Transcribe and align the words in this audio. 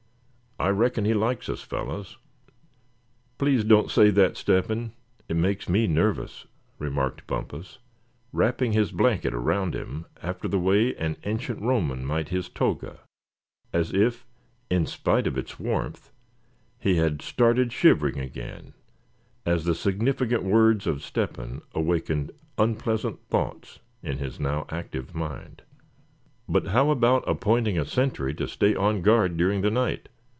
I 0.59 0.69
reckon 0.69 1.05
he 1.05 1.15
likes 1.15 1.49
us, 1.49 1.63
fellows." 1.63 2.17
"Please 3.39 3.63
don't 3.63 3.89
say 3.89 4.11
that, 4.11 4.37
Step 4.37 4.67
hen; 4.67 4.91
it 5.27 5.35
makes 5.35 5.67
me 5.67 5.87
nervous," 5.87 6.45
remarked 6.77 7.25
Bumpus, 7.25 7.79
wrapping 8.31 8.71
his 8.73 8.91
blanket 8.91 9.33
around 9.33 9.73
him 9.73 10.05
after 10.21 10.47
the 10.47 10.59
way 10.59 10.95
an 10.97 11.17
ancient 11.23 11.63
Roman 11.63 12.05
might 12.05 12.29
his 12.29 12.47
toga, 12.47 12.99
as 13.73 13.91
if, 13.91 14.23
in 14.69 14.85
spite 14.85 15.25
of 15.25 15.35
its 15.35 15.59
warmth, 15.59 16.11
he 16.77 16.97
had 16.97 17.23
started 17.23 17.73
shivering 17.73 18.19
again, 18.19 18.73
as 19.47 19.65
the 19.65 19.73
significant 19.73 20.43
words 20.43 20.85
of 20.85 21.01
Step 21.03 21.37
hen 21.37 21.63
awakened 21.73 22.29
unpleasant 22.59 23.19
thoughts 23.29 23.79
in 24.03 24.19
his 24.19 24.39
now 24.39 24.67
active 24.69 25.15
mind. 25.15 25.63
"But 26.47 26.67
how 26.67 26.91
about 26.91 27.27
appointing 27.27 27.79
a 27.79 27.85
sentry 27.85 28.35
to 28.35 28.47
stay 28.47 28.75
on 28.75 29.01
guard 29.01 29.37
during 29.37 29.61
the 29.61 29.71
night?" 29.71 30.07